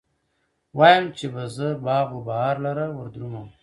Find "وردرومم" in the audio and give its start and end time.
2.97-3.47